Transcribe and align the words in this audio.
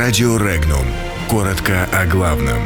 Радио 0.00 0.36
Регнум. 0.36 0.84
Коротко 1.28 1.88
о 1.92 2.06
главном. 2.06 2.58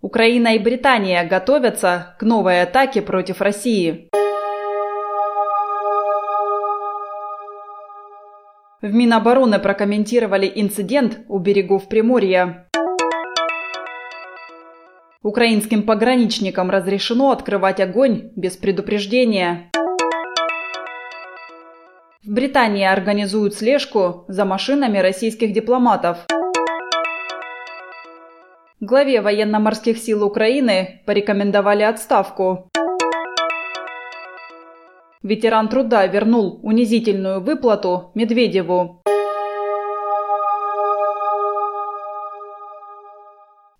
Украина 0.00 0.54
и 0.54 0.58
Британия 0.58 1.28
готовятся 1.28 2.16
к 2.18 2.22
новой 2.22 2.62
атаке 2.62 3.02
против 3.02 3.42
России. 3.42 4.08
В 8.80 8.90
Минобороны 8.90 9.58
прокомментировали 9.58 10.50
инцидент 10.54 11.18
у 11.28 11.38
берегов 11.38 11.90
Приморья. 11.90 12.66
Украинским 15.22 15.82
пограничникам 15.82 16.70
разрешено 16.70 17.30
открывать 17.30 17.80
огонь 17.80 18.30
без 18.36 18.56
предупреждения. 18.56 19.70
В 22.28 22.30
Британии 22.30 22.84
организуют 22.84 23.54
слежку 23.54 24.26
за 24.28 24.44
машинами 24.44 24.98
российских 24.98 25.54
дипломатов. 25.54 26.26
Главе 28.80 29.22
военно-морских 29.22 29.96
сил 29.96 30.22
Украины 30.22 31.00
порекомендовали 31.06 31.84
отставку. 31.84 32.68
Ветеран 35.22 35.70
труда 35.70 36.06
вернул 36.06 36.60
унизительную 36.62 37.40
выплату 37.40 38.10
Медведеву. 38.14 38.97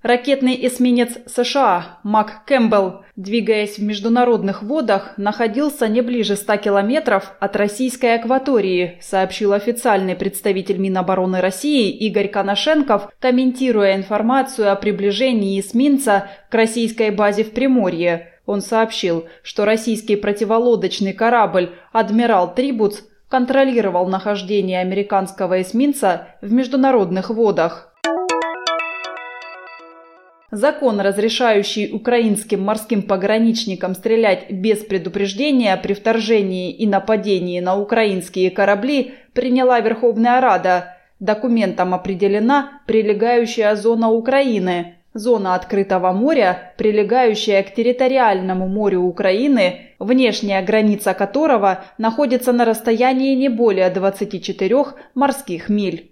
Ракетный 0.03 0.57
эсминец 0.65 1.19
США 1.27 1.99
Мак 2.05 2.45
Кэмпбелл, 2.47 3.03
двигаясь 3.17 3.79
в 3.79 3.83
международных 3.83 4.63
водах, 4.63 5.15
находился 5.17 5.89
не 5.89 6.03
ближе 6.03 6.37
100 6.37 6.57
километров 6.59 7.33
от 7.41 7.57
российской 7.57 8.15
акватории, 8.15 8.99
сообщил 9.01 9.53
официальный 9.55 10.15
представитель 10.15 10.79
Минобороны 10.79 11.41
России 11.41 11.91
Игорь 11.91 12.29
Коношенков, 12.29 13.11
комментируя 13.19 13.97
информацию 13.97 14.71
о 14.71 14.77
приближении 14.77 15.59
эсминца 15.59 16.29
к 16.49 16.55
российской 16.55 17.11
базе 17.11 17.43
в 17.43 17.51
Приморье. 17.51 18.35
Он 18.47 18.61
сообщил, 18.61 19.27
что 19.43 19.65
российский 19.65 20.15
противолодочный 20.15 21.13
корабль 21.13 21.75
«Адмирал 21.91 22.55
Трибуц» 22.55 23.01
контролировал 23.29 24.07
нахождение 24.07 24.81
американского 24.81 25.61
эсминца 25.61 26.29
в 26.41 26.53
международных 26.53 27.31
водах. 27.31 27.88
Закон, 30.51 30.99
разрешающий 31.01 31.93
украинским 31.93 32.63
морским 32.63 33.03
пограничникам 33.03 33.95
стрелять 33.95 34.51
без 34.51 34.79
предупреждения 34.79 35.77
при 35.77 35.93
вторжении 35.93 36.73
и 36.73 36.87
нападении 36.87 37.61
на 37.61 37.79
украинские 37.79 38.51
корабли, 38.51 39.15
приняла 39.35 39.81
Верховная 39.81 40.41
Рада. 40.41 40.97
Документом 41.21 41.93
определена 41.93 42.81
прилегающая 42.87 43.75
зона 43.77 44.09
Украины, 44.09 44.95
зона 45.13 45.55
открытого 45.55 46.13
моря, 46.13 46.73
прилегающая 46.79 47.63
к 47.63 47.75
территориальному 47.75 48.69
морю 48.69 49.03
Украины, 49.03 49.91
внешняя 49.99 50.63
граница 50.63 51.13
которого 51.13 51.85
находится 51.99 52.53
на 52.53 52.65
расстоянии 52.65 53.35
не 53.35 53.51
более 53.51 53.91
24 53.91 54.77
морских 55.15 55.69
миль. 55.69 56.09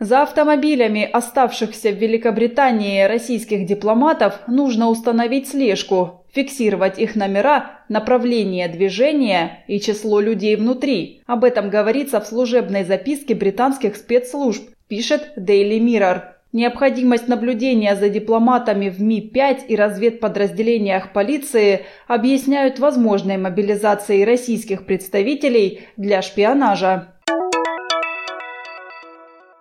За 0.00 0.22
автомобилями 0.22 1.08
оставшихся 1.12 1.90
в 1.90 1.96
Великобритании 1.96 3.02
российских 3.02 3.66
дипломатов 3.66 4.38
нужно 4.46 4.88
установить 4.90 5.48
слежку, 5.48 6.24
фиксировать 6.32 7.00
их 7.00 7.16
номера, 7.16 7.80
направление 7.88 8.68
движения 8.68 9.64
и 9.66 9.80
число 9.80 10.20
людей 10.20 10.54
внутри. 10.54 11.22
Об 11.26 11.42
этом 11.42 11.68
говорится 11.68 12.20
в 12.20 12.26
служебной 12.28 12.84
записке 12.84 13.34
британских 13.34 13.96
спецслужб, 13.96 14.70
пишет 14.86 15.32
Daily 15.36 15.80
Mirror. 15.80 16.22
Необходимость 16.52 17.28
наблюдения 17.28 17.94
за 17.96 18.08
дипломатами 18.08 18.88
в 18.88 19.02
Ми-5 19.02 19.66
и 19.66 19.76
разведподразделениях 19.76 21.12
полиции 21.12 21.80
объясняют 22.06 22.78
возможной 22.78 23.36
мобилизацией 23.36 24.24
российских 24.24 24.86
представителей 24.86 25.80
для 25.96 26.22
шпионажа. 26.22 27.17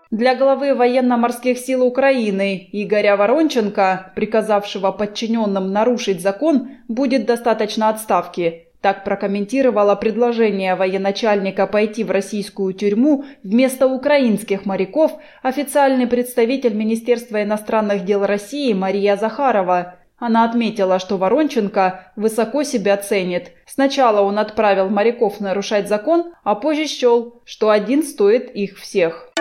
Для 0.09 0.35
главы 0.35 0.73
военно-морских 0.73 1.57
сил 1.57 1.85
Украины 1.85 2.69
Игоря 2.71 3.17
Воронченко, 3.17 4.13
приказавшего 4.15 4.91
подчиненным 4.93 5.73
нарушить 5.73 6.21
закон, 6.21 6.69
будет 6.87 7.25
достаточно 7.25 7.89
отставки. 7.89 8.67
Так 8.79 9.03
прокомментировала 9.03 9.95
предложение 9.95 10.75
военачальника 10.75 11.67
пойти 11.67 12.05
в 12.05 12.11
российскую 12.11 12.73
тюрьму 12.73 13.25
вместо 13.43 13.87
украинских 13.87 14.65
моряков 14.65 15.11
официальный 15.43 16.07
представитель 16.07 16.73
Министерства 16.73 17.43
иностранных 17.43 18.05
дел 18.05 18.25
России 18.25 18.71
Мария 18.71 19.17
Захарова. 19.17 19.95
Она 20.19 20.45
отметила, 20.45 20.99
что 20.99 21.17
Воронченко 21.17 22.13
высоко 22.15 22.63
себя 22.63 22.95
ценит. 22.95 23.51
Сначала 23.65 24.21
он 24.21 24.39
отправил 24.39 24.89
моряков 24.89 25.41
нарушать 25.41 25.89
закон, 25.89 26.31
а 26.45 26.55
позже 26.55 26.87
счел, 26.87 27.41
что 27.43 27.71
один 27.71 28.03
стоит 28.03 28.49
их 28.51 28.77
всех. 28.79 29.33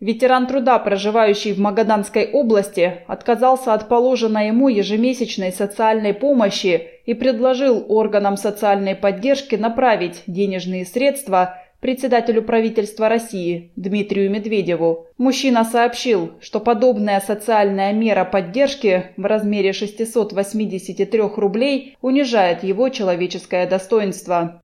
Ветеран 0.00 0.46
труда, 0.46 0.78
проживающий 0.78 1.52
в 1.52 1.58
Магаданской 1.58 2.30
области, 2.30 3.02
отказался 3.08 3.74
от 3.74 3.88
положенной 3.88 4.48
ему 4.48 4.68
ежемесячной 4.68 5.52
социальной 5.52 6.14
помощи 6.14 6.88
и 7.04 7.14
предложил 7.14 7.84
органам 7.88 8.36
социальной 8.36 8.94
поддержки 8.94 9.56
направить 9.56 10.22
денежные 10.26 10.84
средства 10.84 11.56
председателю 11.80 12.42
правительства 12.42 13.08
России 13.08 13.70
Дмитрию 13.76 14.30
Медведеву. 14.30 15.06
Мужчина 15.16 15.64
сообщил, 15.64 16.32
что 16.40 16.60
подобная 16.60 17.20
социальная 17.20 17.92
мера 17.92 18.24
поддержки 18.24 19.06
в 19.16 19.24
размере 19.24 19.72
683 19.72 21.20
рублей 21.36 21.96
унижает 22.02 22.62
его 22.62 22.88
человеческое 22.88 23.66
достоинство. 23.66 24.60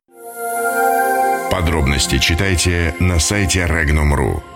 Подробности 1.50 2.18
читайте 2.18 2.94
на 2.98 3.20
сайте 3.20 3.60
Regnum.ru. 3.60 4.53